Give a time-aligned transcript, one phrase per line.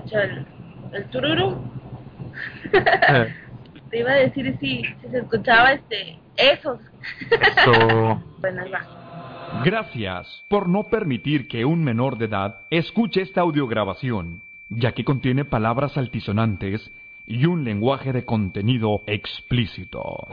[0.00, 0.46] escucha el,
[0.92, 1.62] el tururu.
[3.90, 6.80] Te iba a decir si, si se escuchaba este esos.
[7.40, 8.22] Eso.
[8.38, 9.62] bueno, ahí va.
[9.64, 15.44] Gracias por no permitir que un menor de edad escuche esta audiograbación, ya que contiene
[15.44, 16.90] palabras altisonantes
[17.26, 20.28] y un lenguaje de contenido explícito.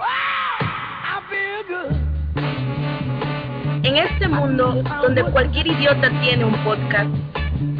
[3.84, 7.10] En este mundo donde cualquier idiota tiene un podcast,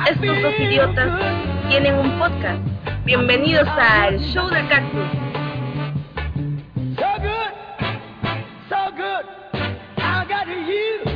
[0.10, 2.62] estos dos idiotas tienen un podcast.
[3.06, 5.08] Bienvenidos al Show del Cactus.
[6.96, 7.52] So good,
[8.70, 9.26] so good,
[9.98, 11.12] I got you.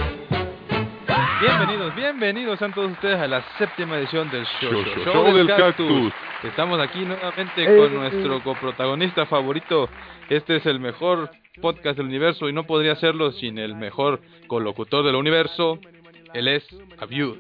[1.42, 5.26] Bienvenidos, bienvenidos sean todos ustedes a la séptima edición del show, Show, show, show, show
[5.36, 5.88] del del cactus.
[5.88, 6.14] Cactus.
[6.44, 7.96] Estamos aquí nuevamente Eh, con eh.
[7.96, 9.90] nuestro coprotagonista favorito.
[10.30, 11.30] Este es el mejor
[11.62, 15.80] podcast del universo y no podría serlo sin el mejor colocutor del universo.
[16.34, 16.66] Él es
[17.00, 17.38] Abiud,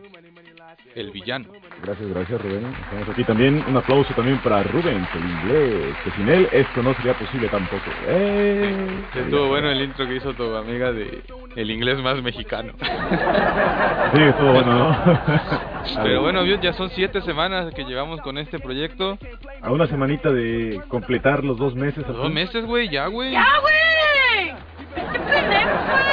[0.95, 1.45] el villano.
[1.83, 2.75] Gracias, gracias Rubén.
[2.83, 3.63] Estamos aquí también.
[3.67, 7.83] Un aplauso también para Rubén, el inglés, que sin él esto no sería posible tampoco.
[8.07, 9.03] ¡Eh!
[9.15, 11.21] Estuvo bueno el intro que hizo tu amiga de
[11.55, 12.73] el inglés más mexicano.
[12.79, 14.97] Sí, estuvo bueno, ¿no?
[16.03, 19.17] Pero bueno, ya son siete semanas que llevamos con este proyecto.
[19.61, 22.05] A una semanita de completar los dos meses.
[22.07, 23.31] Dos meses, güey, ya, güey.
[23.31, 24.53] ¡Ya, güey!
[24.95, 26.11] ¡Qué pendejo, güey!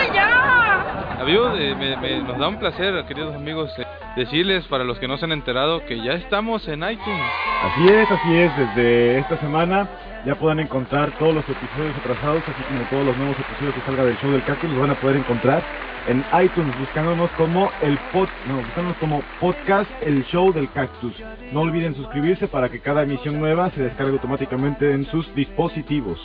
[1.30, 3.84] Eh, me- me- nos da un placer, queridos amigos, eh,
[4.16, 7.22] decirles para los que no se han enterado que ya estamos en iTunes.
[7.64, 8.56] Así es, así es.
[8.56, 9.86] Desde esta semana
[10.24, 14.04] ya puedan encontrar todos los episodios atrasados, así como todos los nuevos episodios que salga
[14.04, 15.62] del show del cactus, los van a poder encontrar
[16.06, 21.12] en iTunes, buscándonos como el pod, no, buscándonos como podcast El Show del Cactus.
[21.52, 26.18] No olviden suscribirse para que cada emisión nueva se descargue automáticamente en sus dispositivos.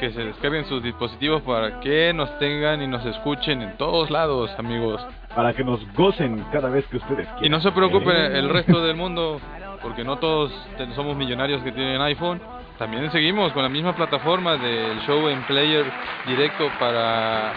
[0.00, 4.50] Que se descarguen sus dispositivos para que nos tengan y nos escuchen en todos lados,
[4.58, 5.00] amigos.
[5.36, 7.44] Para que nos gocen cada vez que ustedes quieran.
[7.44, 8.38] Y no se preocupen Eh.
[8.38, 9.38] el resto del mundo,
[9.82, 10.50] porque no todos
[10.96, 12.40] somos millonarios que tienen iPhone.
[12.78, 15.84] También seguimos con la misma plataforma del show en player
[16.26, 17.52] directo para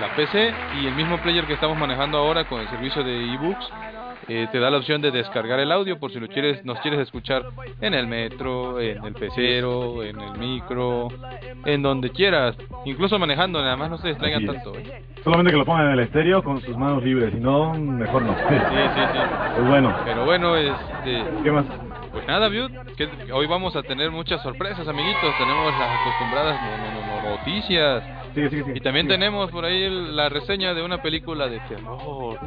[0.00, 3.68] la PC y el mismo player que estamos manejando ahora con el servicio de ebooks.
[4.32, 7.00] Eh, te da la opción de descargar el audio por si lo quieres, nos quieres
[7.00, 7.42] escuchar
[7.80, 11.08] en el metro, en el pecero, en el micro,
[11.64, 14.72] en donde quieras, incluso manejando, nada más no se distraigan tanto.
[14.76, 15.02] ¿eh?
[15.24, 18.34] Solamente que lo pongan en el estéreo con sus manos libres, si no, mejor no.
[18.48, 18.54] Sí,
[18.94, 19.18] sí, sí.
[19.56, 21.66] Pues bueno, Pero bueno, este, ¿qué más?
[22.12, 25.36] Pues nada, Viud, que hoy vamos a tener muchas sorpresas, amiguitos.
[25.36, 28.02] Tenemos las acostumbradas no- no- no- noticias.
[28.34, 28.76] Sigue, sigue, sigue.
[28.78, 29.14] Y también Sigue.
[29.18, 32.38] tenemos por ahí la reseña de una película de terror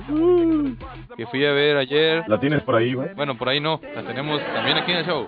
[1.17, 2.23] que fui a ver ayer.
[2.27, 3.13] ¿La tienes por ahí, güey?
[3.15, 5.27] Bueno, por ahí no, la tenemos también aquí en el show.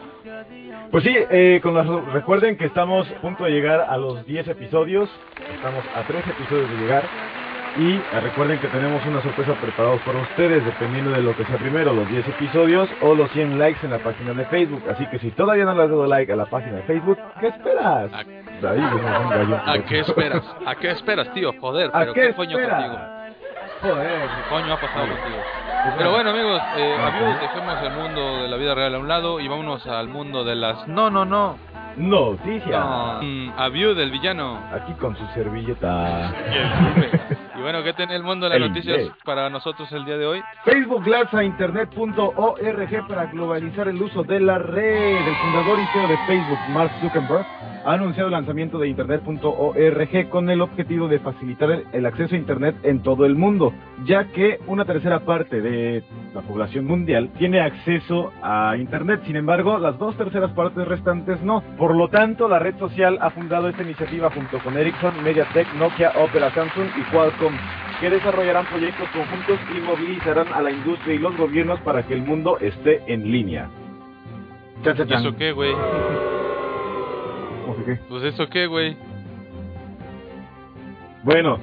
[0.91, 4.47] Pues sí, eh, con las, recuerden que estamos a punto de llegar a los 10
[4.47, 5.09] episodios.
[5.55, 7.03] Estamos a 3 episodios de llegar.
[7.77, 11.93] Y recuerden que tenemos una sorpresa preparados para ustedes, dependiendo de lo que sea primero,
[11.93, 14.81] los 10 episodios o los 100 likes en la página de Facebook.
[14.89, 17.47] Así que si todavía no le has dado like a la página de Facebook, ¿qué
[17.47, 18.13] esperas?
[18.13, 18.23] ¿A-
[18.63, 19.61] Ahí, gallo.
[19.65, 20.43] ¿A qué esperas?
[20.65, 21.53] ¿A qué esperas, tío?
[21.59, 22.97] Joder, ¿A pero qué qué coño contigo.
[23.81, 24.21] Joder.
[24.21, 25.19] ¿Qué coño ha pasado Vale.
[25.19, 25.37] contigo?
[25.83, 26.29] Pues Pero bueno.
[26.31, 27.07] amigos, eh, Ajá.
[27.07, 30.43] amigos, dejemos el mundo de la vida real a un lado y vámonos al mundo
[30.43, 31.57] de las no, no, no.
[31.97, 32.81] Noticia.
[32.81, 34.59] Con Abiu del villano.
[34.73, 36.33] Aquí con su servilleta.
[36.51, 39.15] Y bueno, ¿qué tiene el mundo de las El noticias inglés.
[39.23, 40.41] para nosotros el día de hoy?
[40.63, 45.15] Facebook lanza internet.org para globalizar el uso de la red.
[45.17, 47.45] El fundador y CEO de Facebook, Mark Zuckerberg,
[47.85, 52.37] ha anunciado el lanzamiento de internet.org con el objetivo de facilitar el- el acceso a
[52.37, 53.73] internet en todo el mundo,
[54.05, 56.03] ya que una tercera parte de
[56.33, 59.21] la población mundial tiene acceso a internet.
[59.25, 61.61] Sin embargo, las dos terceras partes restantes no.
[61.77, 66.11] Por lo tanto, la red social ha fundado esta iniciativa junto con Ericsson, MediaTek, Nokia,
[66.15, 67.54] Opera, Samsung y Qualcomm
[67.99, 72.21] que desarrollarán proyectos conjuntos y movilizarán a la industria y los gobiernos para que el
[72.21, 73.69] mundo esté en línea.
[74.83, 75.73] ¿Y eso qué, güey?
[77.61, 77.99] ¿Cómo que qué?
[78.09, 78.97] Pues eso qué, güey.
[81.23, 81.57] Bueno,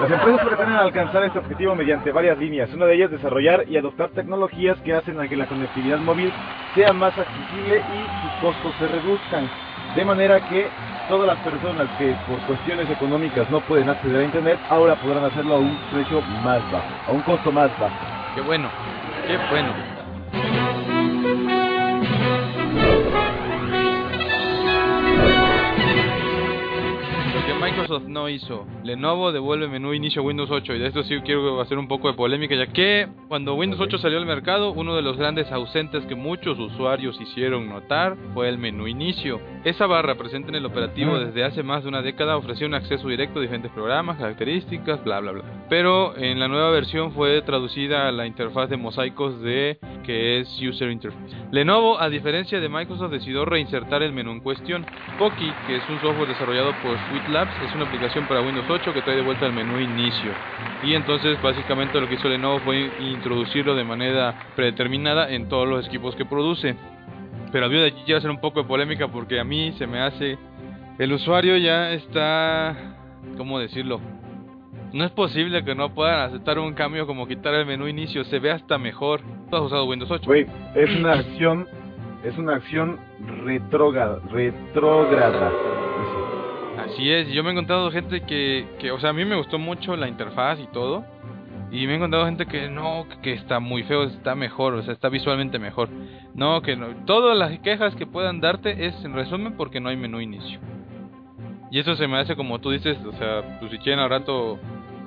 [0.00, 2.72] las empresas pretenden alcanzar este objetivo mediante varias líneas.
[2.72, 6.32] Una de ellas, desarrollar y adoptar tecnologías que hacen a que la conectividad móvil
[6.74, 9.50] sea más accesible y sus costos se reduzcan.
[9.96, 10.68] De manera que
[11.08, 15.56] todas las personas que por cuestiones económicas no pueden acceder a Internet, ahora podrán hacerlo
[15.56, 17.94] a un precio más bajo, a un costo más bajo.
[18.34, 18.68] Qué bueno.
[19.26, 19.91] Qué bueno.
[27.82, 28.66] Microsoft no hizo.
[28.84, 32.14] Lenovo devuelve menú inicio Windows 8 y de esto sí quiero hacer un poco de
[32.14, 36.14] polémica ya que cuando Windows 8 salió al mercado, uno de los grandes ausentes que
[36.14, 39.40] muchos usuarios hicieron notar fue el menú inicio.
[39.64, 43.08] Esa barra presente en el operativo desde hace más de una década ofrecía un acceso
[43.08, 45.44] directo a diferentes programas, características, bla bla bla.
[45.68, 50.60] Pero en la nueva versión fue traducida a la interfaz de mosaicos de que es
[50.60, 51.36] User Interface.
[51.50, 54.84] Lenovo, a diferencia de Microsoft, decidió reinsertar el menú en cuestión.
[55.18, 58.92] Poki, que es un software desarrollado por Sweet Labs, es una aplicación para Windows 8
[58.92, 60.32] que trae de vuelta el menú inicio.
[60.82, 65.86] Y entonces básicamente lo que hizo Lenovo fue introducirlo de manera predeterminada en todos los
[65.86, 66.76] equipos que produce.
[67.52, 70.38] Pero de allí quiero hacer un poco de polémica porque a mí se me hace...
[70.98, 72.96] El usuario ya está...
[73.36, 74.00] ¿Cómo decirlo?
[74.92, 78.38] No es posible que no puedan aceptar un cambio como quitar el menú inicio, se
[78.38, 79.20] ve hasta mejor.
[79.48, 80.24] Tú has usado Windows 8.
[80.26, 81.66] Güey, es una acción,
[82.22, 82.98] es una acción
[83.44, 85.50] retrógrada, retrógrada.
[86.92, 89.58] Así es, yo me he encontrado gente que, que, o sea, a mí me gustó
[89.58, 91.04] mucho la interfaz y todo.
[91.70, 94.92] Y me he encontrado gente que no, que está muy feo, está mejor, o sea,
[94.92, 95.88] está visualmente mejor.
[96.34, 96.88] No, que no.
[97.06, 100.60] Todas las quejas que puedan darte es en resumen porque no hay menú inicio.
[101.70, 104.58] Y eso se me hace como tú dices, o sea, pues si quieren al rato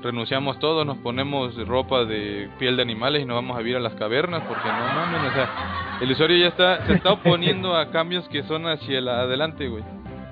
[0.01, 3.79] renunciamos todos, nos ponemos ropa de piel de animales y nos vamos a vivir a
[3.79, 7.91] las cavernas, porque no mames, o sea, el usuario ya está, se está oponiendo a
[7.91, 9.83] cambios que son hacia el adelante, güey.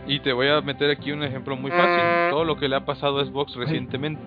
[0.07, 2.85] Y te voy a meter aquí un ejemplo muy fácil, todo lo que le ha
[2.85, 4.21] pasado a Xbox recientemente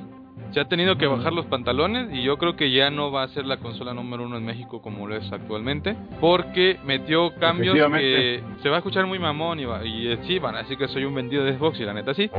[0.53, 3.29] se ha tenido que bajar los pantalones y yo creo que ya no va a
[3.29, 8.43] ser la consola número uno en México como lo es actualmente porque metió cambios que
[8.63, 10.89] se va a escuchar muy mamón y, va, y eh, sí van a decir que
[10.89, 12.31] soy un vendido de Xbox y la neta sí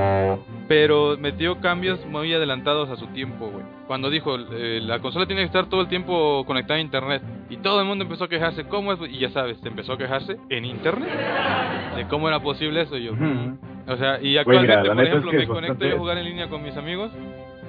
[0.67, 3.63] pero metió cambios muy adelantados a su tiempo güey.
[3.87, 7.57] Cuando dijo eh, la consola tiene que estar todo el tiempo conectada a internet y
[7.57, 10.37] todo el mundo empezó a quejarse cómo es y ya sabes se empezó a quejarse
[10.49, 11.09] en internet
[11.95, 13.13] de cómo era posible eso yo
[13.87, 17.11] o sea y actualmente por ejemplo me conecto a jugar en línea con mis amigos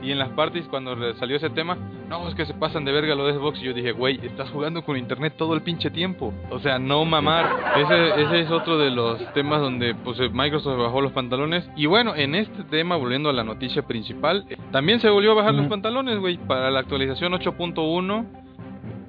[0.02, 1.76] y en las parties, cuando salió ese tema,
[2.08, 3.60] no, es que se pasan de verga lo de Xbox.
[3.60, 6.32] Y yo dije, güey, estás jugando con internet todo el pinche tiempo.
[6.50, 7.50] O sea, no mamar.
[7.76, 11.68] Ese, ese es otro de los temas donde pues Microsoft bajó los pantalones.
[11.76, 15.54] Y bueno, en este tema, volviendo a la noticia principal, también se volvió a bajar
[15.54, 16.38] los pantalones, güey.
[16.38, 18.26] Para la actualización 8.1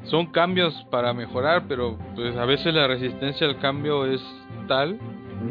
[0.03, 4.21] son cambios para mejorar, pero pues a veces la resistencia al cambio es
[4.67, 4.99] tal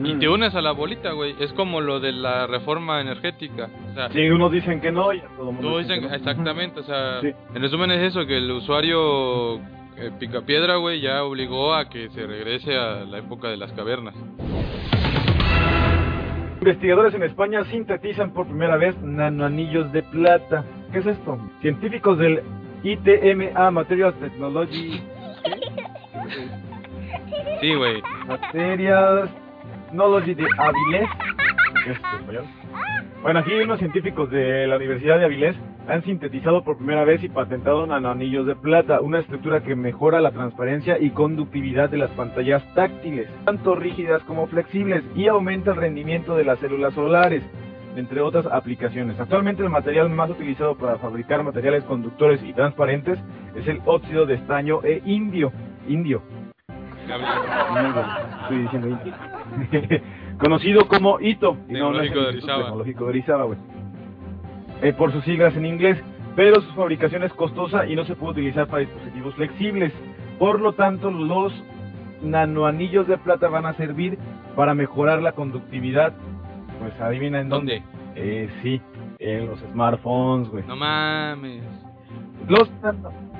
[0.04, 1.34] y te unes a la bolita, güey.
[1.40, 3.70] Es como lo de la reforma energética.
[3.90, 6.80] O sea, sí, unos dicen que no y todo mundo todos dicen, exactamente.
[6.80, 9.56] O sea, en resumen es eso, que el usuario
[9.96, 14.14] eh, Picapiedra, güey, ya obligó a que se regrese a la época de las cavernas.
[16.60, 20.64] Investigadores en España sintetizan por primera vez nanoanillos de plata.
[20.92, 21.38] ¿Qué es esto?
[21.60, 22.42] Científicos del
[22.82, 25.00] ITMA Materials Technology.
[27.60, 28.02] Sí, güey.
[28.26, 29.30] Materials
[29.88, 31.08] Technology de Avilés.
[33.22, 35.56] Bueno, aquí unos científicos de la Universidad de Avilés
[35.88, 40.30] han sintetizado por primera vez y patentado nanoanillos de plata, una estructura que mejora la
[40.30, 46.36] transparencia y conductividad de las pantallas táctiles, tanto rígidas como flexibles, y aumenta el rendimiento
[46.36, 47.42] de las células solares,
[47.96, 49.18] entre otras aplicaciones.
[49.18, 53.18] Actualmente el material más utilizado para fabricar materiales conductores y transparentes
[53.56, 55.50] es el óxido de estaño e indio.
[55.88, 56.20] Indio.
[58.42, 59.37] Estoy diciendo indio.
[60.38, 63.46] conocido como ITO, tecnológico, de tecnológico de Orizaba,
[64.82, 65.98] eh, por sus siglas en inglés,
[66.36, 69.92] pero su fabricación es costosa y no se puede utilizar para dispositivos flexibles.
[70.38, 71.52] Por lo tanto, los
[72.22, 74.18] nanoanillos de plata van a servir
[74.54, 76.12] para mejorar la conductividad.
[76.78, 77.82] Pues adivina en dónde.
[78.14, 78.80] Eh, sí,
[79.18, 80.64] en los smartphones, güey.
[80.66, 81.64] No mames.
[82.48, 82.70] Los,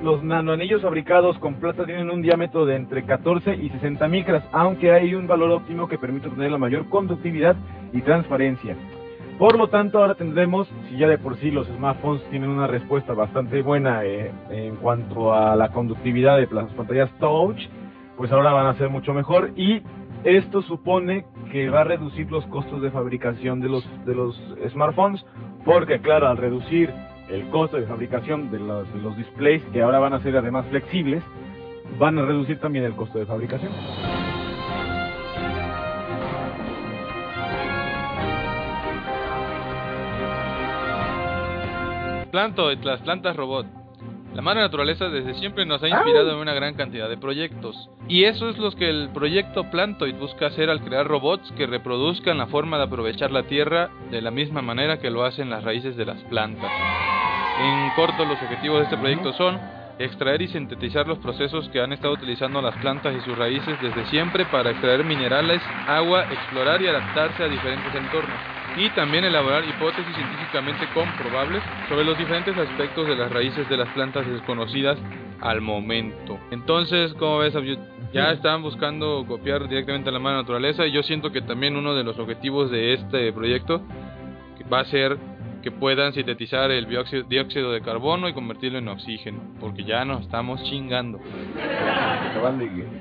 [0.03, 4.91] los nanoanillos fabricados con plata tienen un diámetro de entre 14 y 60 micras, aunque
[4.91, 7.55] hay un valor óptimo que permite obtener la mayor conductividad
[7.91, 8.75] y transparencia.
[9.37, 13.13] Por lo tanto, ahora tendremos, si ya de por sí los smartphones tienen una respuesta
[13.13, 17.57] bastante buena eh, en cuanto a la conductividad de las pantallas touch,
[18.17, 19.81] pues ahora van a ser mucho mejor y
[20.25, 24.37] esto supone que va a reducir los costos de fabricación de los, de los
[24.71, 25.25] smartphones,
[25.63, 26.93] porque claro, al reducir
[27.29, 31.23] el costo de fabricación de los, displays, que ahora van a ser además flexibles,
[31.97, 33.71] van a reducir también el costo de fabricación.
[42.31, 43.65] Planto, las plantas robot.
[44.33, 47.89] La madre naturaleza desde siempre nos ha inspirado en una gran cantidad de proyectos.
[48.07, 52.37] Y eso es lo que el proyecto Plantoid busca hacer al crear robots que reproduzcan
[52.37, 55.97] la forma de aprovechar la tierra de la misma manera que lo hacen las raíces
[55.97, 56.71] de las plantas.
[57.59, 59.59] En corto, los objetivos de este proyecto son
[59.99, 64.05] extraer y sintetizar los procesos que han estado utilizando las plantas y sus raíces desde
[64.05, 68.39] siempre para extraer minerales, agua, explorar y adaptarse a diferentes entornos.
[68.77, 73.89] y también elaborar hipótesis científicamente comprobables sobre los diferentes aspectos de las raíces de las
[73.89, 74.97] plantas desconocidas
[75.41, 76.39] al momento.
[76.51, 77.55] Entonces, como ves,
[78.13, 81.95] ya están buscando copiar directamente a la mano naturaleza y yo siento que también uno
[81.95, 83.81] de los objetivos de este proyecto
[84.71, 85.17] va a ser
[85.61, 90.21] que puedan sintetizar el dióxido, dióxido de carbono y convertirlo en oxígeno, porque ya nos
[90.21, 91.19] estamos chingando.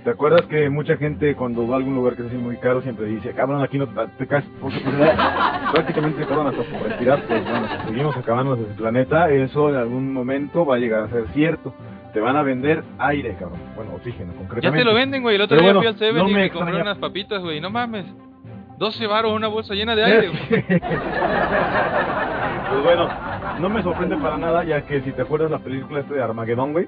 [0.05, 2.83] ¿Te acuerdas que mucha gente cuando va a algún lugar que es así muy caro
[2.83, 4.95] siempre dice, cabrón, aquí no te caes, porque pues,
[5.73, 10.12] prácticamente cabrón hasta por respirar, pues bueno, si seguimos acabando el planeta, eso en algún
[10.12, 11.75] momento va a llegar a ser cierto.
[12.12, 13.61] Te van a vender aire, cabrón.
[13.77, 14.67] Bueno, oxígeno, concretamente.
[14.67, 15.37] Ya te lo venden, güey.
[15.37, 17.43] El otro Pero día bueno, fui al Seven no y me me compré unas papitas,
[17.43, 17.61] güey.
[17.61, 18.07] No mames.
[18.79, 20.65] 12 baros una bolsa llena de aire, güey.
[22.71, 23.09] Pues bueno,
[23.61, 26.73] no me sorprende para nada, ya que si te acuerdas la película este de Armagedón,
[26.73, 26.87] güey,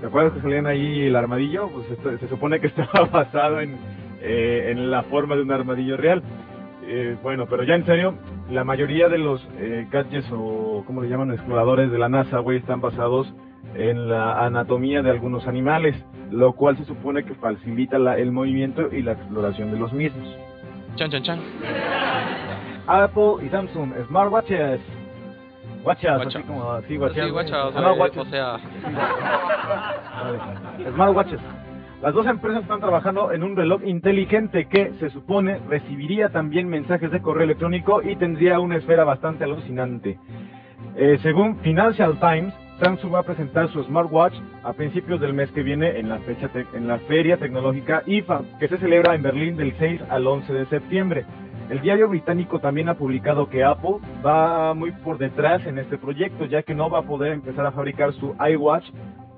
[0.00, 1.68] ¿te acuerdas que salían ahí el armadillo?
[1.68, 3.76] Pues esto- se supone que estaba basado en,
[4.20, 6.22] eh, en la forma de un armadillo real.
[6.84, 8.14] Eh, bueno, pero ya en serio,
[8.50, 11.30] la mayoría de los eh, gadgets o, ¿cómo le llaman?
[11.30, 13.32] Exploradores de la NASA, güey, están basados
[13.76, 15.94] en la anatomía de algunos animales,
[16.32, 20.36] lo cual se supone que facilita la- el movimiento y la exploración de los mismos.
[20.96, 21.38] Chan, chan, chan.
[22.88, 24.80] Apple y Samsung Smartwatches.
[26.38, 27.24] Así como así, watches.
[27.24, 27.30] Sí,
[27.74, 28.58] no, o sea.
[32.02, 37.12] Las dos empresas están trabajando en un reloj inteligente que se supone recibiría también mensajes
[37.12, 40.18] de correo electrónico y tendría una esfera bastante alucinante.
[40.96, 44.34] Eh, según Financial Times, Samsung va a presentar su smartwatch
[44.64, 48.66] a principios del mes que viene en la fecha en la feria tecnológica IFA, que
[48.66, 51.24] se celebra en Berlín del 6 al 11 de septiembre.
[51.72, 56.44] El diario británico también ha publicado que Apple va muy por detrás en este proyecto,
[56.44, 58.90] ya que no va a poder empezar a fabricar su iWatch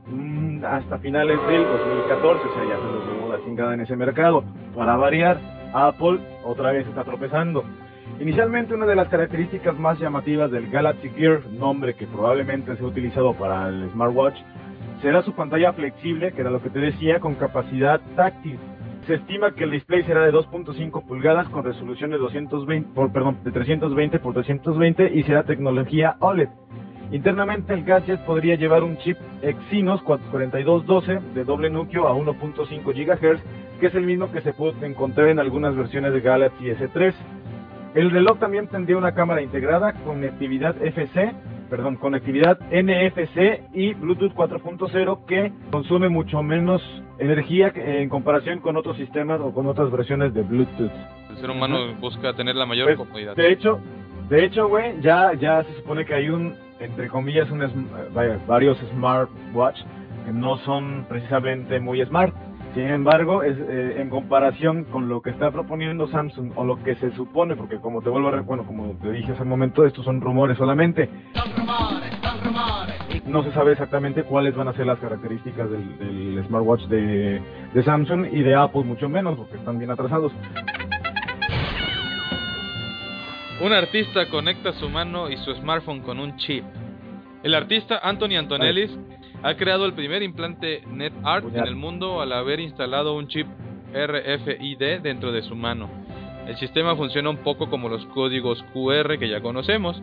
[0.09, 3.95] mm, hasta finales del 2014, o sea, ya se nos llevó la chingada en ese
[3.95, 4.43] mercado.
[4.75, 5.39] Para variar,
[5.73, 7.63] Apple otra vez está tropezando.
[8.19, 13.35] Inicialmente una de las características más llamativas del Galaxy Gear, nombre que probablemente sea utilizado
[13.35, 14.41] para el smartwatch,
[15.03, 18.59] será su pantalla flexible, que era lo que te decía, con capacidad táctil.
[19.07, 23.37] Se estima que el display será de 2.5 pulgadas con resolución de 220 por, perdón,
[23.45, 26.49] de 320 por 320 y será tecnología OLED.
[27.13, 33.43] Internamente el gadget podría llevar un chip Exynos 4212 de doble núcleo a 1.5 GHz,
[33.79, 37.13] que es el mismo que se puede encontrar en algunas versiones de Galaxy S3.
[37.95, 41.31] El reloj también tendría una cámara integrada, conectividad FC,
[41.71, 46.83] perdón, conectividad NFC y Bluetooth 4.0 que consume mucho menos
[47.19, 50.91] energía en comparación con otros sistemas o con otras versiones de Bluetooth.
[51.31, 53.37] el ser humano busca tener la mayor Pues, comodidad.
[53.37, 53.81] De hecho,
[54.29, 57.61] de hecho, güey, ya, ya se supone que hay un, entre comillas, un,
[58.15, 59.79] vaya, varios smartwatch
[60.25, 62.35] que no son precisamente muy smart.
[62.75, 66.97] Sin embargo, es, eh, en comparación con lo que está proponiendo Samsung o lo que
[66.97, 70.05] se supone, porque como te vuelvo a bueno, como te dije hace un momento, estos
[70.05, 71.09] son rumores solamente.
[73.27, 77.41] No se sabe exactamente cuáles van a ser las características del, del smartwatch de,
[77.73, 80.33] de Samsung y de Apple mucho menos, porque están bien atrasados.
[83.61, 86.65] Un artista conecta su mano y su smartphone con un chip.
[87.45, 88.91] El artista Anthony Antonellis
[89.45, 93.47] ha creado el primer implante NetArt en el mundo al haber instalado un chip
[93.93, 95.91] RFID dentro de su mano.
[96.47, 100.03] El sistema funciona un poco como los códigos QR que ya conocemos,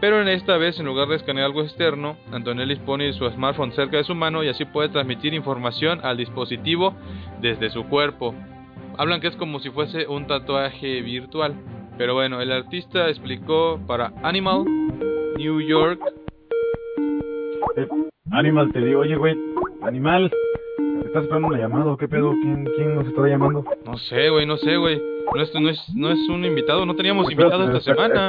[0.00, 3.96] pero en esta vez en lugar de escanear algo externo, Antonellis pone su smartphone cerca
[3.96, 6.94] de su mano y así puede transmitir información al dispositivo
[7.40, 8.36] desde su cuerpo.
[8.98, 11.56] Hablan que es como si fuese un tatuaje virtual.
[11.98, 14.64] Pero bueno, el artista explicó para Animal
[15.36, 16.00] New York.
[18.32, 19.36] Animal, te digo, oye, güey,
[19.82, 20.30] Animal,
[20.76, 22.32] ¿te estás esperando una llamada o qué pedo?
[22.42, 23.64] ¿Quién, quién nos está llamando?
[23.84, 25.00] No sé, güey, no sé, güey.
[25.32, 28.28] No es, no, es, no es un invitado, no teníamos invitado esta semana.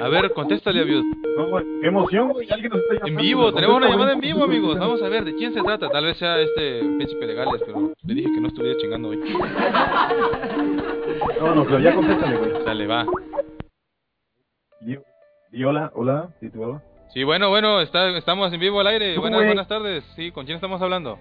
[0.00, 1.04] A ver, contéstale, Abiud.
[1.36, 3.20] No, güey, qué emoción, güey, alguien nos está llamando.
[3.20, 4.78] En vivo, tenemos una llamada en vivo, amigos.
[4.78, 5.88] Vamos a ver, ¿de quién se trata?
[5.90, 9.20] Tal vez sea este príncipe de Gales, pero le dije que no estuviera chingando hoy.
[11.40, 12.64] No, no, pero ya contéstale, güey.
[12.64, 13.06] Dale, va.
[15.50, 16.82] Di hola, hola, di tu hola.
[17.12, 19.16] Sí, bueno, bueno, está, estamos en vivo al aire.
[19.18, 20.04] Buenas, buenas tardes.
[20.16, 21.18] Sí, ¿con quién estamos hablando?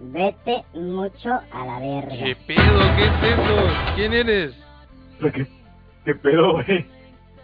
[0.00, 2.08] Vete mucho a la verga.
[2.10, 2.80] ¿Qué pedo?
[2.96, 3.68] ¿Qué es eso?
[3.94, 4.54] ¿Quién eres?
[5.20, 5.46] ¿Qué,
[6.04, 6.86] qué pedo, güey?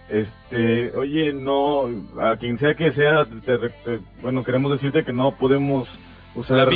[0.09, 1.83] Este, oye, no,
[2.21, 5.87] a quien sea que sea, te re- te- bueno, queremos decirte que no podemos
[6.35, 6.69] usar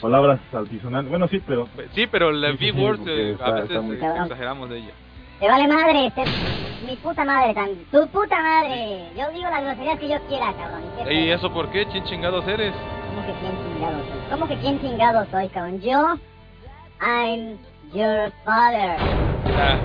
[0.00, 1.10] palabras altisonantes.
[1.10, 4.70] Bueno, sí, pero Sí, pero la Sí, porque eh, a veces está muy- eh, exageramos
[4.70, 4.92] de ella.
[5.38, 6.24] Te vale madre, te-
[6.86, 7.74] mi puta madre, tan...
[7.90, 9.08] tu puta madre.
[9.16, 10.82] Yo digo las groserías que yo quiera, cabrón.
[11.04, 11.86] ¿Qué ¿Y eso por qué?
[11.86, 12.72] ¿Quién chingados eres?
[13.10, 14.30] ¿Cómo que quién chingado soy?
[14.30, 15.80] ¿Cómo que quién chingado soy, cabrón?
[15.80, 16.16] Yo,
[17.00, 17.58] I'm
[17.92, 18.96] your father.
[19.56, 19.78] Ah,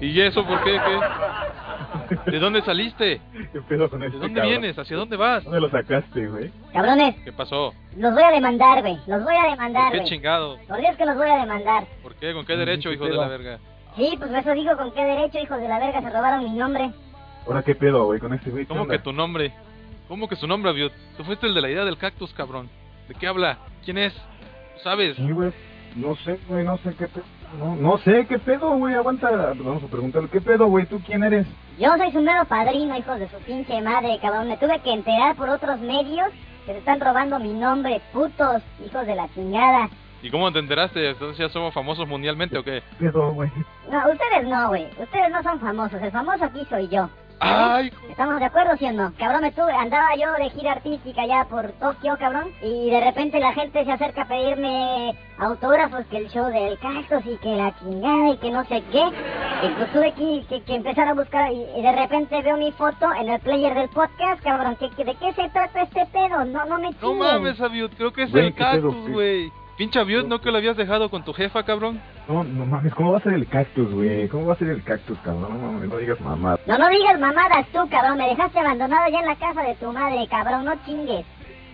[0.00, 0.78] ¿Y eso por qué?
[0.78, 2.30] ¿Qué?
[2.30, 3.20] ¿De dónde saliste?
[3.52, 4.50] ¿Qué pedo con ¿De este dónde cabrón?
[4.60, 4.78] vienes?
[4.78, 5.42] ¿Hacia dónde vas?
[5.44, 6.52] ¿Dónde lo sacaste, güey?
[6.72, 7.72] Cabrones, ¿Qué pasó?
[7.96, 8.98] los voy a demandar, güey.
[9.06, 10.08] Los voy a demandar, ¿Qué güey.
[10.08, 10.58] chingado?
[10.68, 11.84] Por Dios que los voy a demandar.
[12.02, 12.32] ¿Por qué?
[12.34, 13.58] ¿Con qué derecho, hijo de la verga?
[13.96, 16.90] Sí, pues eso digo, ¿con qué derecho, hijos de la verga, se robaron mi nombre?
[17.46, 18.64] Ahora, ¿qué pedo, güey, con este güey?
[18.64, 18.96] ¿Qué ¿Cómo onda?
[18.96, 19.52] que tu nombre?
[20.08, 20.92] ¿Cómo que su nombre, Aviot?
[21.16, 22.68] Tú fuiste el de la idea del cactus, cabrón.
[23.08, 23.58] ¿De qué habla?
[23.84, 24.14] ¿Quién es?
[24.82, 25.16] ¿Sabes?
[25.16, 25.52] Sí, güey.
[25.94, 27.24] No sé, güey, no sé qué pedo.
[27.58, 28.94] No, no sé qué pedo, güey.
[28.94, 29.30] Aguanta.
[29.30, 30.28] Vamos a preguntarle.
[30.28, 30.84] ¿Qué pedo, güey?
[30.86, 31.46] ¿Tú quién eres?
[31.78, 34.48] Yo soy su mero padrino, hijos de su pinche madre, cabrón.
[34.48, 36.28] Me tuve que enterar por otros medios
[36.66, 39.88] que se están robando mi nombre, putos, hijos de la chingada.
[40.26, 41.10] ¿Y cómo te enteraste?
[41.10, 42.82] Entonces ya somos famosos mundialmente o qué?
[42.98, 43.48] ¿Qué pedo, güey?
[43.90, 44.86] No, ustedes no, güey.
[44.98, 46.02] Ustedes no son famosos.
[46.02, 47.08] El famoso aquí soy yo.
[47.38, 47.92] ¡Ay!
[48.08, 49.12] ¿Estamos de acuerdo, sí o no?
[49.18, 53.38] Cabrón, me tuve, andaba yo de gira artística ya por Tokio, cabrón, y de repente
[53.38, 57.78] la gente se acerca a pedirme autógrafos, que el show del cactus y que la
[57.78, 59.02] chingada y que no sé qué.
[59.62, 62.72] Y pues tuve que, que, que empezar a buscar y, y de repente veo mi
[62.72, 64.74] foto en el player del podcast, cabrón.
[64.76, 66.42] ¿que, que- ¿De qué se trata este pedo?
[66.46, 69.52] No, no me No mames, Aviot, creo que es el ¿qué pedo, cactus, güey.
[69.76, 72.00] Pinche Aviot, ¿no que lo habías dejado con tu jefa, cabrón?
[72.28, 72.94] No, no mames.
[72.94, 74.26] ¿Cómo va a ser el cactus, güey?
[74.28, 75.52] ¿Cómo va a ser el cactus, cabrón?
[75.52, 76.58] No mames, no digas mamá.
[76.66, 78.16] No, no digas mamadas tú, cabrón.
[78.16, 80.64] Me dejaste abandonado ya en la casa de tu madre, cabrón.
[80.64, 81.26] No chingues.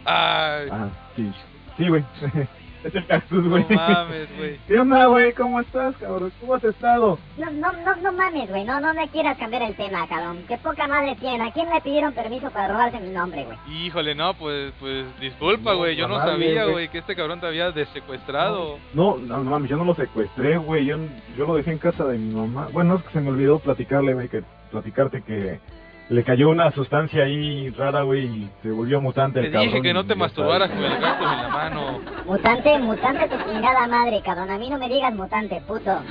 [0.04, 0.68] ¡Ay!
[0.73, 1.32] Ah, sí.
[1.76, 2.04] Sí, güey.
[2.85, 3.65] es el cactus, No güey.
[3.71, 4.59] mames, güey.
[4.67, 5.33] ¿Qué onda, güey?
[5.33, 6.33] ¿Cómo estás, cabrón?
[6.41, 7.19] ¿Cómo has estado?
[7.39, 8.65] No, no, no, no mames, güey.
[8.65, 10.45] No, no me quieras cambiar el tema, cabrón.
[10.49, 11.49] Qué poca madre tiene.
[11.49, 13.59] ¿A quién le pidieron permiso para robarse mi nombre, güey?
[13.87, 15.97] Híjole, no, pues, pues, disculpa, No, güey.
[15.97, 16.73] Yo no sabía, güey.
[16.73, 18.79] güey, que este cabrón te había desecuestrado.
[18.95, 20.87] No, no, no mames, yo no lo secuestré, güey.
[20.87, 20.97] Yo,
[21.37, 22.69] yo lo dejé en casa de mi mamá.
[22.73, 25.61] Bueno, es que se me olvidó platicarle, güey, que platicarte que
[26.09, 29.68] le cayó una sustancia ahí rara, güey, y se volvió mutante Te el cabrón.
[29.71, 32.00] dije que no te masturbaras con el cactus en la mano.
[32.26, 34.50] Mutante, mutante tu chingada madre, cabrón.
[34.50, 35.99] A mí no me digas mutante, puto.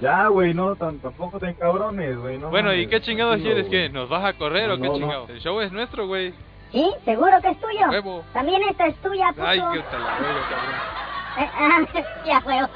[0.00, 2.36] Ya, güey, no, tan- tampoco te encabrones, güey.
[2.36, 3.68] No Bueno, ¿y qué chingados quieres?
[3.68, 3.88] Güey.
[3.90, 4.98] ¿Nos vas a correr o qué No, no.
[4.98, 5.30] chingados?
[5.30, 6.34] El show es nuestro, güey.
[6.72, 6.84] ¿Sí?
[7.04, 7.88] ¿Seguro que es tuyo?
[7.88, 8.24] Huevo.
[8.34, 9.46] También esta es tuya, puto.
[9.46, 12.04] Ay, qué te la verga, cabrón.
[12.26, 12.68] Ya, huevo.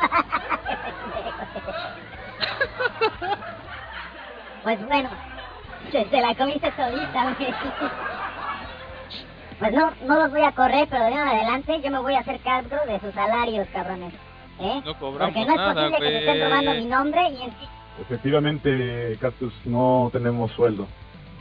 [4.62, 5.11] pues bueno,
[5.90, 7.54] se, se la comiste solita, güey.
[9.59, 12.14] Pues no, no los voy a correr, pero de ahora en adelante yo me voy
[12.14, 14.14] a hacer cargo de sus salarios, cabrones.
[14.61, 14.80] ¿Eh?
[14.85, 17.50] No cobramos Porque no es nada, posible que se estén robando mi nombre y en
[17.50, 17.68] sí.
[18.00, 20.87] Efectivamente, Cactus, no tenemos sueldo.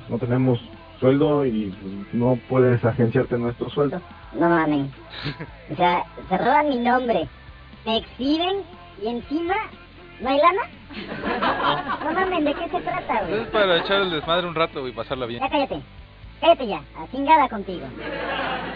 [0.10, 0.60] No tenemos
[1.00, 4.02] sueldo y pues, no puedes agenciarte nuestro sueldo.
[4.34, 4.90] No mames.
[5.72, 7.28] O sea, se roban mi nombre,
[7.86, 8.64] me exhiben
[9.04, 9.56] y encima
[10.20, 10.62] no hay lana.
[12.04, 13.42] No mames, ¿de qué se trata, güey?
[13.42, 15.42] Es para echar el desmadre un rato y pasarla bien.
[15.42, 15.82] Ya cállate.
[16.40, 17.88] Cállate ya, a chingada contigo.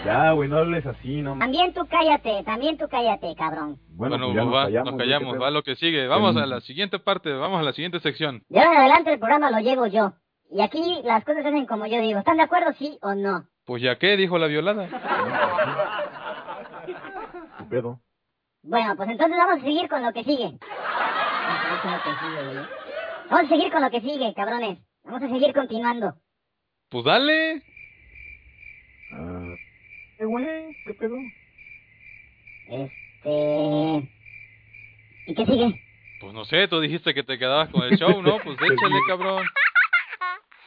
[0.04, 3.78] Ya, güey, no hables así, no También tú cállate, también tú cállate, cabrón.
[3.90, 6.08] Bueno, Bueno, pues ya va, nos callamos, nos callamos, ¿qué va lo que sigue.
[6.08, 8.42] Vamos a la siguiente parte, vamos a la siguiente sección.
[8.48, 10.12] De ahora en adelante el programa lo llevo yo.
[10.50, 12.18] Y aquí las cosas se hacen como yo digo.
[12.18, 13.44] ¿Están de acuerdo, sí o no?
[13.64, 14.88] Pues ya qué, dijo la violada.
[17.58, 18.00] ¿Qué pedo?
[18.64, 20.58] Bueno, pues entonces vamos a seguir con lo que sigue.
[21.80, 22.66] Vamos a seguir con lo que sigue, güey.
[23.30, 24.78] Vamos a seguir con lo que sigue, cabrones.
[25.04, 26.14] Vamos a seguir continuando.
[26.90, 27.62] Pues dale.
[29.12, 29.54] Ah,
[30.18, 30.76] ¿Qué, güey?
[30.86, 31.16] ¿Qué pedo?
[32.68, 34.08] Este...
[35.26, 35.80] ¿Y qué sigue?
[36.20, 38.38] Pues no sé, tú dijiste que te quedabas con el show, ¿no?
[38.44, 39.44] Pues échale, cabrón.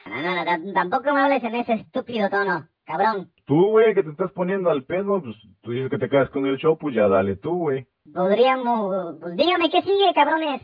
[0.06, 3.30] No, no, no, tam- tampoco me hables en ese estúpido tono, cabrón.
[3.46, 6.46] Tú, güey, que te estás poniendo al pedo, pues tú dices que te quedas con
[6.46, 7.86] el show, pues ya dale tú, güey.
[8.12, 9.16] Podríamos...
[9.20, 10.62] Pues dígame qué sigue, cabrones.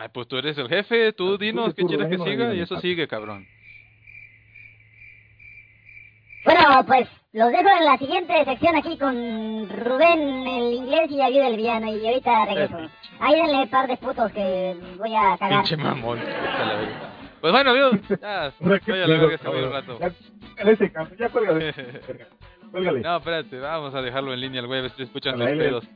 [0.00, 2.60] Ay, pues tú eres el jefe, tú dinos es qué tu quieres que siga y
[2.60, 3.44] eso sigue, cabrón.
[6.44, 11.42] Bueno, pues los dejo en la siguiente sección aquí con Rubén el inglés y David
[11.42, 12.78] el villano y ahorita regreso.
[13.18, 15.64] Ahí denle un par de putos que voy a cagar.
[15.64, 16.20] Pinche mamón.
[17.40, 18.52] Pues bueno, amigos, ya,
[18.84, 19.98] ¿qué vaya a la verga, se voy un rato.
[19.98, 21.74] Ya, cuélgale ese, cabrón, ya cuélgale.
[22.70, 23.00] Cuélgale.
[23.00, 25.64] No, espérate, vamos a dejarlo en línea el güey, a ver si escuchan Vale, los
[25.64, 25.88] pedos.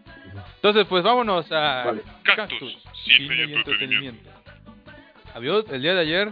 [0.57, 2.03] Entonces, pues vámonos a Vale.
[2.25, 4.31] Cactus, cine y entretenimiento.
[5.35, 6.29] Adiós, el día de ayer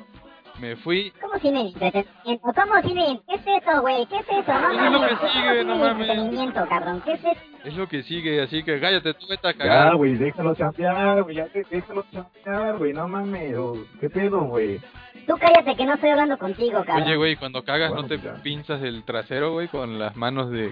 [0.60, 1.10] me fui...
[1.20, 2.52] ¿Cómo cine y entretenimiento?
[2.54, 3.20] ¿Cómo cine?
[3.26, 4.06] ¿Qué es eso, güey?
[4.06, 4.52] ¿Qué es eso?
[4.52, 6.00] No es lo mames, que ¿cómo sigue, no mames.
[6.08, 7.02] entretenimiento, cabrón?
[7.04, 7.40] ¿Qué es eso?
[7.64, 9.96] Es lo que sigue, así que cállate, tú vete a Ya, cagar.
[9.96, 13.54] güey, déjalo champear, güey, ya déjalo champear, güey, no mames,
[14.00, 14.80] ¿qué pedo, güey?
[15.26, 17.06] Tú cállate que no estoy hablando contigo, cabrón.
[17.06, 18.42] Oye, güey, cuando cagas Bueno, no te pues ya.
[18.42, 20.70] pinzas el trasero, güey, con las manos de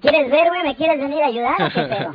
[0.00, 0.62] ¿Quieres ver, güey?
[0.62, 2.12] ¿Me quieres venir a ayudar o qué pedo?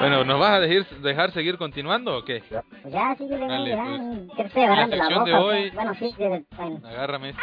[0.00, 2.42] Bueno, ¿nos vas a dejar, dejar seguir continuando o qué?
[2.48, 3.84] Pues ya, güey, Dale, ya.
[3.84, 4.00] pues.
[4.30, 5.44] ¿Qué te estoy agarrando la, sección de boca?
[5.44, 6.80] hoy- Bueno, sí, de- bueno.
[6.86, 7.42] Agárrame esta.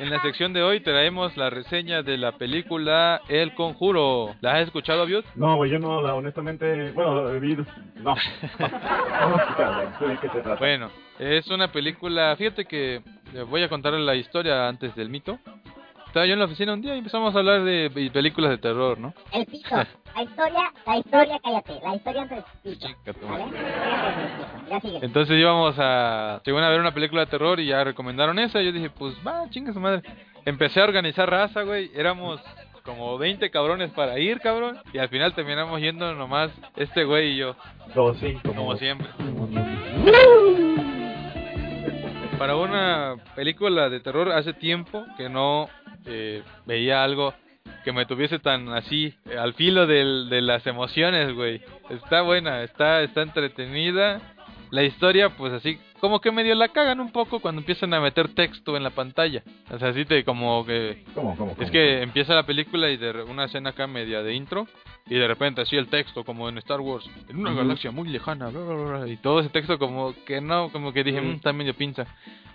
[0.00, 4.34] En la sección de hoy traemos la reseña de la película El Conjuro.
[4.40, 5.24] ¿La has escuchado, Abiud?
[5.36, 7.56] No, güey, yo no, la, honestamente, bueno, vi,
[7.96, 8.16] no.
[10.58, 12.96] Bueno, es una película, fíjate que
[13.34, 15.38] eh, voy a contar la historia antes del mito.
[16.12, 18.98] Estaba yo en la oficina un día y empezamos a hablar de películas de terror,
[18.98, 19.14] ¿no?
[19.32, 19.70] El pito.
[20.14, 21.80] La historia, la historia, cállate.
[21.82, 22.78] La historia antes del
[23.14, 23.44] tu ¿Vale?
[23.46, 23.58] madre.
[24.68, 24.98] Ya sigue.
[25.00, 26.42] Entonces íbamos a...
[26.44, 28.60] Según a ver una película de terror y ya recomendaron esa.
[28.60, 30.02] Y yo dije, pues va, chinga su madre.
[30.44, 31.90] Empecé a organizar raza, güey.
[31.94, 32.42] Éramos
[32.84, 34.78] como 20 cabrones para ir, cabrón.
[34.92, 37.56] Y al final terminamos yendo nomás este güey y yo,
[37.94, 39.08] Dos, sí, como, como siempre.
[42.38, 45.68] Para una película de terror hace tiempo que no
[46.06, 47.34] eh, veía algo
[47.84, 51.62] que me tuviese tan así eh, al filo de las emociones, güey.
[51.90, 54.20] Está buena, está está entretenida.
[54.70, 58.34] La historia, pues así, como que medio la cagan un poco cuando empiezan a meter
[58.34, 59.44] texto en la pantalla.
[59.70, 61.70] O sea, así te como que ¿Cómo, cómo, es cómo?
[61.70, 64.66] que empieza la película y de una escena acá media de intro
[65.06, 68.48] y de repente así el texto como en Star Wars, en una galaxia muy lejana,
[68.48, 71.52] bla, bla, bla, y todo ese texto como que no, como que dije, "Mm, está
[71.52, 72.04] medio pinza.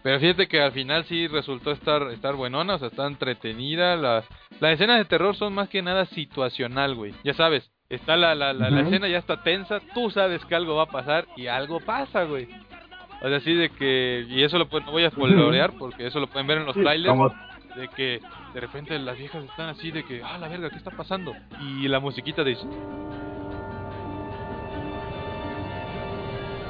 [0.04, 4.26] Pero fíjate que al final sí resultó estar estar buenona, o sea, está entretenida, las
[4.60, 7.14] las escenas de terror son más que nada situacional, güey.
[7.24, 10.84] Ya sabes, está la la, la, escena ya está tensa, tú sabes que algo va
[10.84, 12.50] a pasar y algo pasa, güey.
[13.22, 16.28] O sea, así de que y eso lo no voy a spoilerear porque eso lo
[16.28, 17.18] pueden ver en los trailers
[17.76, 18.22] de que
[18.54, 21.34] de repente las viejas están así de que, ah, la verga, ¿qué está pasando?
[21.62, 22.66] Y la musiquita dice...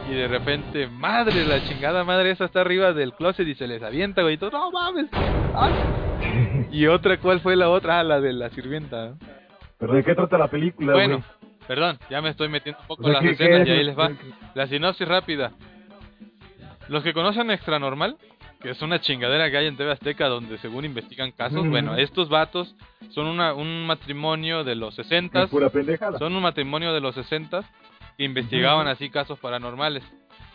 [0.10, 3.84] Y de repente, madre, la chingada madre esa está arriba del closet y se les
[3.84, 5.08] avienta, güey, y todo, no mames.
[5.54, 5.74] ay".
[6.72, 8.00] Y otra, ¿cuál fue la otra?
[8.00, 9.16] Ah, la de la sirvienta.
[9.78, 11.58] ¿Pero de qué trata la película, Bueno, güey?
[11.68, 14.00] perdón, ya me estoy metiendo un poco en las ¿qué- escenas qué y ahí les
[14.00, 14.12] va.
[14.56, 15.52] La sinopsis rápida.
[16.90, 18.18] Los que conocen Extra Normal,
[18.62, 22.30] que es una chingadera que hay en TV Azteca donde según investigan casos, bueno, estos
[22.30, 22.76] vatos
[23.10, 26.18] son una, un matrimonio de los 60 Es pura pendejada.
[26.18, 27.64] son un matrimonio de los 60
[28.18, 30.04] que investigaban así casos paranormales.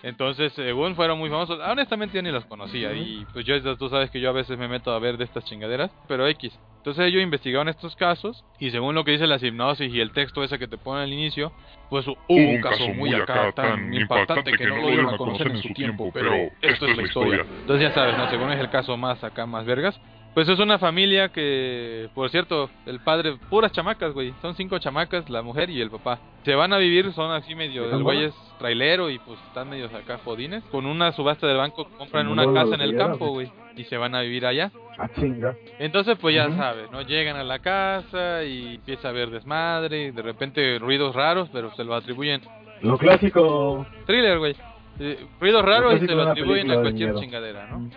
[0.03, 4.11] Entonces, según fueron muy famosos, honestamente yo ni los conocía y pues yo tú sabes
[4.11, 6.59] que yo a veces me meto a ver de estas chingaderas, pero X.
[6.79, 10.43] Entonces ellos investigaron estos casos y según lo que dice la hipnosis y el texto
[10.43, 11.53] ese que te pone al inicio,
[11.89, 15.63] pues hubo un, caso muy acá tan impactante que no lo dieron a conocer en
[15.63, 17.47] su tiempo, pero esto es la historia.
[17.61, 18.29] Entonces ya sabes, ¿no?
[18.29, 20.01] Según es el caso más acá, más vergas.
[20.35, 24.33] Pues es una familia que, por cierto, el padre, puras chamacas, güey.
[24.41, 26.21] Son cinco chamacas, la mujer y el papá.
[26.45, 29.69] Se van a vivir, son así medio, ¿Están el güey es trailero y pues están
[29.69, 30.65] medio acá jodines.
[30.65, 33.53] Con una subasta del banco compran una casa en el campo, güey.
[33.77, 34.71] Y se van a vivir allá.
[34.99, 35.55] Ah, chinga.
[35.79, 37.03] Entonces, pues ya sabes, ¿no?
[37.03, 41.75] Llegan a la casa y empieza a haber desmadre, y de repente ruidos raros, pero
[41.75, 42.41] se lo atribuyen.
[42.81, 43.87] Lo clásico.
[44.07, 44.57] Thriller, güey.
[44.99, 47.91] Eh, ruidos raros y se lo atribuyen a cualquier chingadera, ¿no?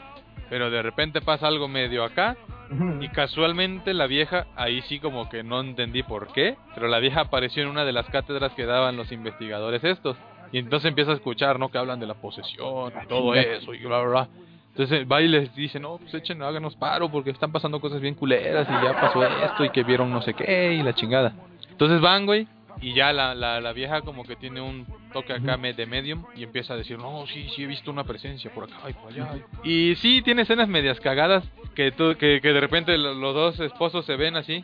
[0.49, 2.37] Pero de repente pasa algo medio acá
[2.99, 7.21] y casualmente la vieja, ahí sí como que no entendí por qué, pero la vieja
[7.21, 10.17] apareció en una de las cátedras que daban los investigadores estos.
[10.51, 11.69] Y entonces empieza a escuchar, ¿no?
[11.69, 14.29] Que hablan de la posesión y todo eso y bla, bla, bla.
[14.69, 18.13] Entonces va y les dice, no, pues echen, háganos paro porque están pasando cosas bien
[18.13, 21.33] culeras y ya pasó esto y que vieron no sé qué y la chingada.
[21.71, 22.47] Entonces van, güey,
[22.81, 26.43] y ya la, la, la vieja como que tiene un toque acá de medium y
[26.43, 29.35] empieza a decir, no, sí, sí he visto una presencia por acá y por allá.
[29.63, 31.43] Y sí, tiene escenas medias cagadas
[31.75, 34.63] que, tú- que, que de repente lo- los dos esposos se ven así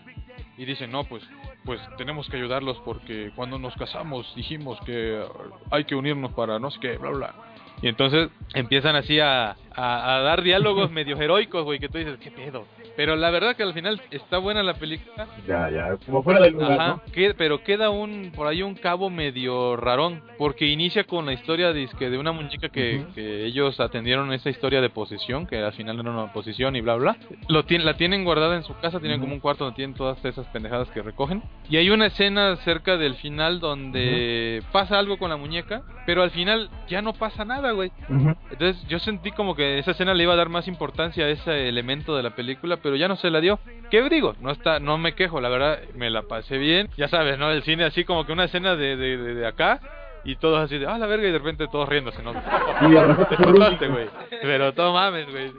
[0.58, 1.24] y dicen, no, pues
[1.64, 5.24] pues tenemos que ayudarlos porque cuando nos casamos dijimos que
[5.70, 7.36] hay que unirnos para no sé qué, bla, bla.
[7.84, 12.18] Y entonces empiezan así a, a, a dar diálogos medio heroicos, güey, que tú dices,
[12.20, 12.66] ¿qué pedo?
[12.98, 15.26] Pero la verdad que al final está buena la película.
[15.48, 15.96] Ya, ya.
[16.06, 17.02] Como fuera del lugar, Ajá, ¿no?
[17.14, 21.72] que- pero queda un por ahí un cabo medio rarón, porque inicia con la historia
[21.72, 23.14] dizque, de una muñeca que, Ujú.
[23.14, 26.96] que ellos atendieron esa historia de posesión, que al final era una posesión y bla
[26.96, 27.16] bla.
[27.48, 29.26] Lo la tienen guardada en su casa, tienen Ujú.
[29.26, 31.42] como un cuarto donde tienen todas esas pendejadas que recogen.
[31.70, 36.32] Y hay una escena cerca del final donde pasa algo con la muñeca, pero al
[36.32, 37.92] final ya no pasa nada, güey.
[38.52, 41.68] Entonces yo sentí como que esa escena le iba a dar más importancia a ese
[41.68, 43.60] elemento de la película, pero ya no se la dio.
[43.90, 44.36] ¿Qué digo?
[44.42, 46.90] No está, no me quejo, la verdad me la pasé bien.
[46.98, 47.52] Ya sabes, ¿no?
[47.52, 49.80] El cine así como que una escena de, de, de, de acá
[50.24, 52.34] y todos así de, ah, la verga, y de repente todos riéndose, ¿no?
[53.80, 54.08] Te güey.
[54.42, 55.52] Pero todo mames, güey.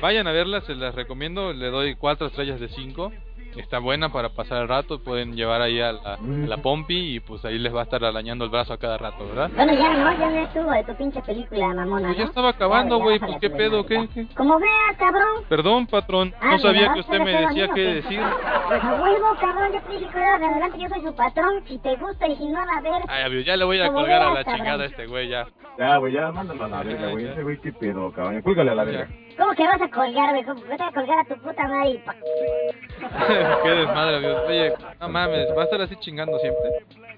[0.00, 3.12] Vayan a verla, se las recomiendo, le doy cuatro estrellas de cinco.
[3.60, 6.56] Está buena para pasar el rato, pueden llevar ahí a la, a la.
[6.58, 9.50] Pompi y pues ahí les va a estar arañando el brazo a cada rato, ¿verdad?
[9.54, 12.08] Bueno, ya no, ya no estuvo de tu pinche película, mamona.
[12.08, 12.28] Pues ya ¿no?
[12.30, 14.08] estaba acabando, güey, pues qué pedo, ¿qué?
[14.14, 14.26] qué?
[14.34, 15.44] Como veas, cabrón.
[15.48, 18.20] Perdón, patrón, Ah, no ¿me sabía que a usted me decía qué decir.
[18.68, 21.62] Pues a huevo, cabrón, yo te dije que de adelante yo soy su patrón.
[21.66, 23.02] Si te gusta y si no, a ver.
[23.08, 24.58] Ay, amigo, ya le voy a Como colgar a veas, la cabrón.
[24.60, 25.46] chingada a este güey, ya.
[25.78, 27.24] Ya, güey, ya, mándalo a la verga, güey.
[27.24, 27.32] ya.
[27.32, 28.42] Ese güey, qué pedo, cabrón.
[28.42, 29.08] Cuélgale a la verga.
[29.38, 30.44] ¿Cómo que vas a colgar, güey?
[30.44, 32.14] ¿Cómo- Vete a colgar a tu puta madre y pa-
[33.62, 34.34] qué desmadre, amigo.
[34.48, 36.70] Oye, no mames, ¿va a estar así chingando siempre?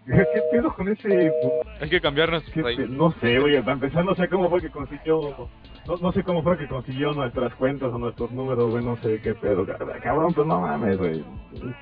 [0.07, 1.33] ¿Qué pedo con ese
[1.81, 2.79] Hay que cambiar nuestro ¿Qué raíz.
[2.79, 5.49] pe- No sé, güey, para empezar no sé cómo fue que consiguió,
[5.87, 9.21] no, no sé cómo fue que consiguió nuestras cuentas o nuestros números, güey, no sé
[9.23, 9.67] qué pedo,
[10.03, 11.25] cabrón, pues no mames, güey.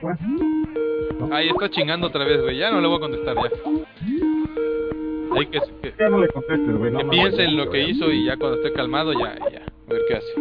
[0.00, 0.18] Pues,
[1.32, 2.58] Ahí está chingando otra vez, güey.
[2.58, 3.42] Ya no le voy a contestar, ya.
[5.36, 8.24] Hay que, que, ya no le contestes, güey, no que en lo que hizo y
[8.24, 9.62] ya cuando esté calmado, ya, ya.
[9.88, 10.34] A ver qué hace.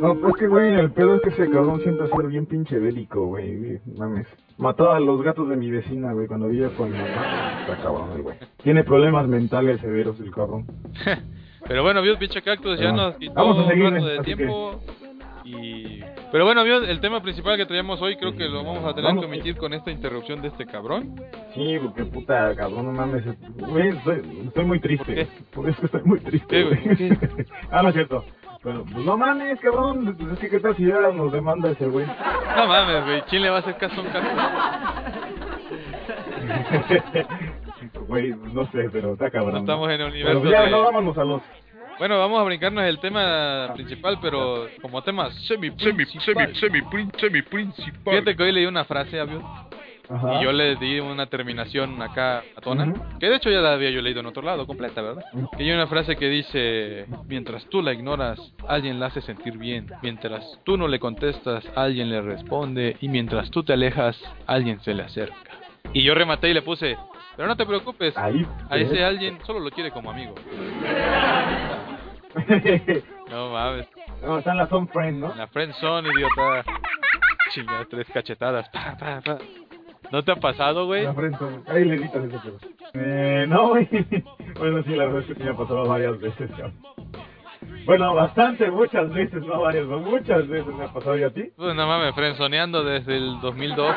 [0.00, 2.78] No, pues que, güey, el pedo es que ese cabrón siempre ha sido bien pinche
[2.78, 4.26] bélico, güey, mames.
[4.56, 7.60] Mató a los gatos de mi vecina, güey, cuando vivía con mi mamá.
[7.60, 8.36] Está cabrón, el güey.
[8.62, 10.66] Tiene problemas mentales severos el cabrón.
[11.68, 14.80] Pero bueno, vio pinche cactus, ya nos quitó vamos a un rato de tiempo.
[15.50, 16.00] Y...
[16.30, 19.18] Pero bueno, vio el tema principal que traíamos hoy, creo que lo vamos a tener
[19.18, 21.14] que omitir con esta interrupción de este cabrón.
[21.54, 23.24] Sí, porque puta, cabrón, no mames.
[23.56, 25.26] Güey, estoy, estoy muy triste.
[25.52, 26.80] Por eso estoy muy triste, ¿Qué, güey.
[26.84, 27.46] güey?
[27.70, 28.24] ah, no es cierto.
[28.62, 30.16] Pero, pues no mames, cabrón.
[30.32, 32.06] Es que qué tal si ya nos demanda ese güey.
[32.56, 35.40] No mames, güey, ¿quién le va a hacer caso a un cactus?
[38.08, 39.52] Güey, no sé, pero está cabrón.
[39.54, 41.42] No estamos en el universo ya, de- no, vámonos a los...
[42.00, 46.80] Bueno, vamos a brincarnos el tema principal, pero como tema semi semi semi semi
[47.20, 48.14] semi principal.
[48.14, 49.42] Fíjate que hoy leí una frase, Abio,
[50.08, 50.40] Ajá.
[50.40, 53.18] y yo le di una terminación acá a Tona, Ujú.
[53.18, 55.26] que de hecho ya la había yo leído en otro lado, completa, ¿verdad?
[55.58, 59.86] Que hay una frase que dice, mientras tú la ignoras, alguien la hace sentir bien,
[60.00, 64.94] mientras tú no le contestas, alguien le responde, y mientras tú te alejas, alguien se
[64.94, 65.50] le acerca.
[65.92, 66.96] Y yo rematé y le puse,
[67.36, 68.46] pero no te preocupes, Ahí.
[68.70, 70.34] a ese alguien solo lo quiere como amigo.
[73.30, 73.86] No mames.
[74.22, 75.34] no, están las son friends, ¿no?
[75.34, 76.64] La friend zone, idiota.
[77.50, 78.68] Chinga, tres cachetadas.
[78.70, 79.38] Pa, pa, pa.
[80.10, 81.04] ¿No te ha pasado, güey?
[81.04, 81.62] La friendzone.
[81.68, 82.58] Ahí le editas ese pedo.
[82.94, 83.88] Eh, no, güey.
[84.58, 86.74] Bueno, sí, la verdad es que me ha pasado varias veces, cabrón.
[87.86, 91.50] Bueno, bastante, muchas veces, no varias, pero muchas veces me ha pasado y a ti.
[91.56, 93.94] Pues no mames, frenzoneando desde el 2002.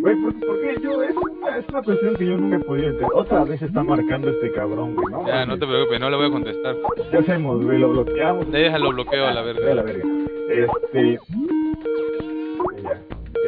[0.00, 1.02] Güey, ¿por, por qué yo?
[1.02, 3.08] Es una, es una cuestión que yo nunca he podido entender.
[3.14, 5.26] Otra vez está marcando este cabrón, güey, ¿no?
[5.26, 6.76] Ya, no te preocupes, no le voy a contestar.
[7.10, 7.78] ¿Qué hacemos, güey?
[7.78, 8.50] Lo bloqueamos.
[8.50, 9.74] Déjalo bloqueo a la Ve a verga.
[9.74, 10.04] la verga.
[10.50, 11.18] Este.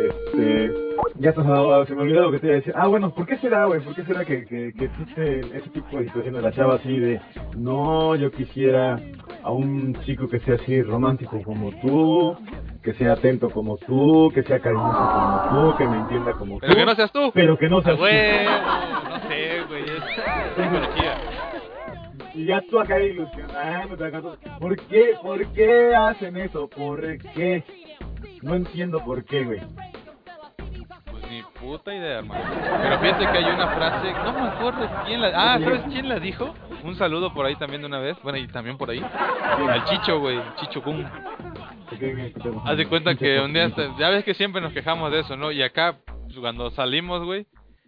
[0.08, 0.89] Este.
[1.22, 2.72] Ya te has dado, se me olvidó lo que te iba a decir.
[2.74, 3.80] Ah, bueno, ¿por qué será, güey?
[3.82, 6.98] ¿Por qué será que, que, que existe ese tipo de situación de la chava así
[6.98, 7.20] de.
[7.58, 8.98] No, yo quisiera
[9.42, 12.34] a un chico que sea así romántico como tú,
[12.82, 16.60] que sea atento como tú, que sea cariñoso como tú, que me entienda como tú.
[16.62, 17.30] Pero que no seas tú.
[17.34, 18.00] Pero que no Ah, seas tú.
[18.00, 18.44] güey,
[19.10, 19.82] no sé, güey.
[19.82, 21.16] Es psicología.
[22.34, 24.22] Y ya tú acá ilusionándote acá.
[24.22, 24.36] todo.
[24.58, 25.14] ¿Por qué?
[25.20, 26.66] ¿Por qué hacen eso?
[26.68, 27.00] ¿Por
[27.34, 27.62] qué?
[28.42, 29.60] No entiendo por qué, güey.
[31.60, 32.42] Puta idea, hermano.
[32.82, 35.28] Pero fíjate que hay una frase, no me acuerdo quién la...
[35.34, 36.54] Ah, ¿sabes quién la dijo?
[36.82, 38.16] Un saludo por ahí también de una vez.
[38.22, 39.04] Bueno, y también por ahí.
[39.68, 40.40] Al Chicho, güey.
[40.56, 41.04] Chicho Kun.
[42.64, 45.36] Haz de cuenta que un día, hasta- ya ves que siempre nos quejamos de eso,
[45.36, 45.50] ¿no?
[45.52, 47.46] Y acá, pues, cuando salimos, güey,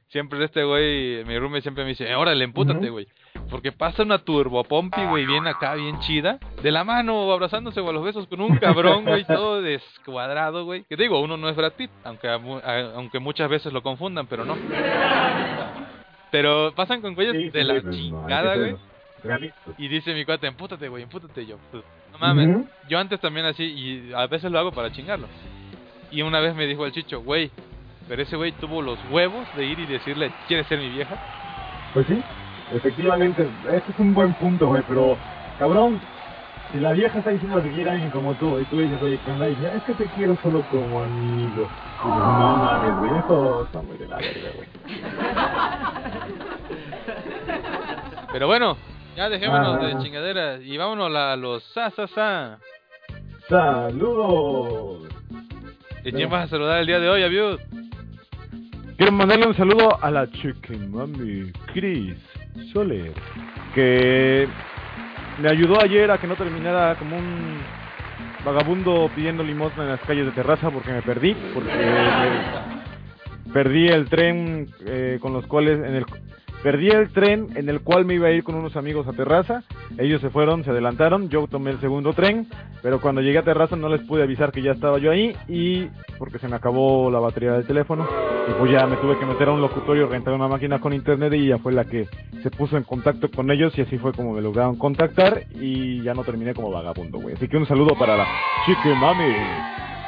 [0.09, 3.07] siempre este güey, mi roommate siempre me dice, "Eh, órale, empútate, güey.
[3.51, 7.89] Porque pasa una turbo pompi, güey, bien acá, bien chida, de la mano, abrazándose o
[7.91, 10.85] a los besos con un cabrón, güey, todo descuadrado, güey.
[10.85, 13.73] Que te digo, uno no es Brad Pitt, aunque, a mu- a- aunque muchas veces
[13.73, 14.57] lo confundan, pero no.
[16.31, 18.77] Pero pasan con güeyes Sí, sí, de la chingada, güey.
[19.79, 21.57] Y dice mi cuate, empútate, güey, empútate yo.
[21.71, 22.49] Pues, no mames,
[22.89, 25.29] yo antes también así, y a veces lo hago para chingarlo.
[26.11, 27.51] Y una vez me dijo el chicho, güey,
[28.09, 31.17] pero ese güey tuvo los huevos de ir y decirle, ¿quieres ser mi vieja?
[31.95, 32.23] Pues sí,
[32.75, 35.17] efectivamente, este es un buen punto, güey, pero,
[35.59, 36.01] cabrón,
[36.73, 39.19] si la vieja está diciendo que quiere a alguien como tú, y tú dices, oye,
[39.25, 39.47] ¿qué onda?
[39.49, 41.63] Y dice, es que te quiero solo como amigo.
[41.63, 44.69] Y dices, no mames, güey, eso está muy de la verga, güey.
[48.33, 48.77] Pero bueno,
[49.17, 49.87] ya dejémonos Ah.
[49.87, 52.59] de chingaderas y vámonos a los sa sa sa.
[53.49, 55.09] ¡Saludos!
[56.05, 57.59] ¿Y quién vas a saludar el día de hoy, Abiud?
[58.97, 62.17] Quiero mandarle un saludo a la chicken mami Chris
[62.73, 63.13] Soler,
[63.75, 64.49] que
[65.39, 67.63] me ayudó ayer a que no terminara como un
[68.45, 72.43] vagabundo pidiendo limosna en las calles de terraza porque me perdí, porque me-
[73.53, 76.05] perdí el tren eh, con los cuales en el
[76.63, 79.65] Perdí el tren en el cual me iba a ir con unos amigos a Terraza.
[79.99, 81.29] Ellos se fueron, se adelantaron.
[81.29, 82.47] Yo tomé el segundo tren.
[82.83, 85.37] Pero cuando llegué a Terraza no les pude avisar que ya estaba yo ahí.
[85.49, 88.07] Y porque se me acabó la batería del teléfono.
[88.49, 91.33] Y pues ya me tuve que meter a un locutorio, rentar una máquina con internet.
[91.35, 92.07] Y ella fue la que
[92.45, 93.77] se puso en contacto con ellos.
[93.77, 95.43] Y así fue como me lograron contactar.
[95.61, 97.35] Y ya no terminé como vagabundo, güey.
[97.35, 98.27] Así que un saludo para la
[98.67, 99.35] chique mami.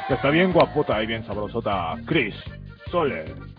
[0.07, 1.95] Que está bien guapota y bien sabrosota.
[2.05, 2.33] Chris
[2.89, 3.54] Soler.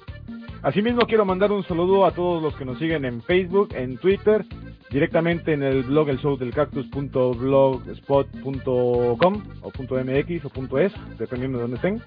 [0.63, 4.45] Asimismo quiero mandar un saludo a todos los que nos siguen en Facebook, en Twitter,
[4.91, 11.77] directamente en el blog el show del cactus.blogspot.com o .mx o .es, dependiendo de donde
[11.77, 12.03] estén.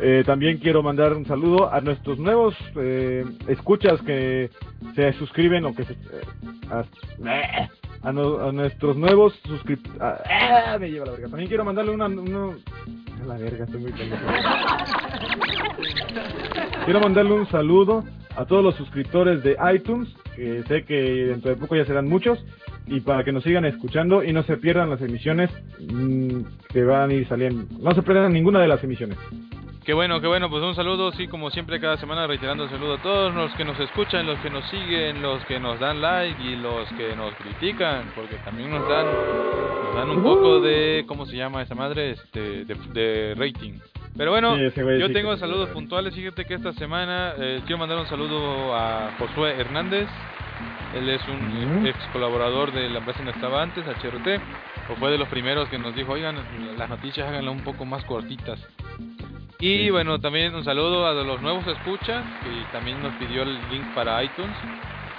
[0.00, 4.50] Eh, también quiero mandar un saludo a nuestros nuevos eh, escuchas que
[4.96, 5.92] se suscriben o que se...
[5.92, 7.68] eh,
[8.02, 10.00] a, no- a nuestros nuevos suscriptores...
[10.80, 11.28] me lleva la verga.
[11.28, 12.08] También quiero mandarle una...
[13.26, 14.22] la verga, estoy muy pendejo.
[16.84, 18.04] Quiero mandarle un saludo
[18.36, 22.44] a todos los suscriptores de iTunes, que sé que dentro de poco ya serán muchos,
[22.86, 26.40] y para que nos sigan escuchando y no se pierdan las emisiones mm,
[26.72, 27.64] que van a ir saliendo.
[27.80, 29.16] No se pierdan ninguna de las emisiones.
[29.84, 32.94] Qué bueno, qué bueno, pues un saludo, sí, como siempre cada semana reiterando el saludo
[32.94, 36.42] a todos los que nos escuchan, los que nos siguen, los que nos dan like
[36.42, 39.04] y los que nos critican, porque también nos dan
[39.82, 42.12] nos dan un poco de, ¿cómo se llama esa madre?
[42.12, 43.74] Este, de, de rating.
[44.16, 47.98] Pero bueno, Sí, yo tengo que- saludos puntuales, fíjate que esta semana eh, quiero mandar
[47.98, 50.08] un saludo a Josué Hernández,
[50.94, 51.86] él es un Ujú.
[51.88, 54.40] ex colaborador de la empresa donde estaba antes, HRT,
[54.88, 56.36] o fue de los primeros que nos dijo, oigan,
[56.78, 58.58] las noticias háganlas un poco más cortitas.
[59.66, 63.94] Y bueno, también un saludo a los nuevos escuchas, que también nos pidió el link
[63.94, 64.54] para iTunes.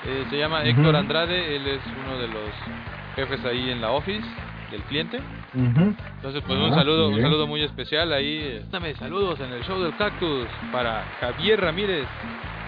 [0.06, 2.50] Eh, se llama Héctor Andrade, él es uno de los
[3.16, 4.26] jefes ahí en la office
[4.72, 5.20] del cliente.
[5.56, 8.40] Entonces, pues un Ah, saludo, un saludo muy especial ahí.
[8.44, 12.06] eh, Dame saludos en el show del cactus para Javier Ramírez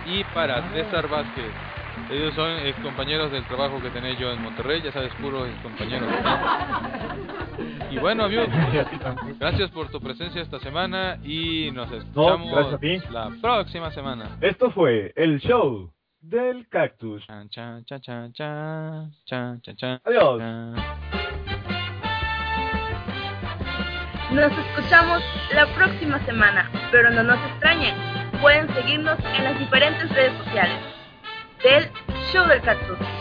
[0.07, 1.45] y para César Vázquez.
[2.09, 5.59] Ellos son ex compañeros del trabajo que tenía yo en Monterrey, ya sabes, puros ex
[5.61, 6.09] compañeros.
[7.89, 8.47] Y bueno, amigos,
[9.39, 12.81] gracias por tu presencia esta semana y nos escuchamos
[13.11, 14.37] la próxima semana.
[14.41, 17.25] Esto fue el show del cactus.
[17.25, 20.41] Chan, chan, chan, chan, chan, chan, chan, chan, Adiós.
[24.31, 27.95] Nos escuchamos la próxima semana, pero no nos extrañen,
[28.41, 30.96] pueden seguirnos en las diferentes redes sociales
[31.63, 31.91] del
[32.31, 33.16] Show del Cactus.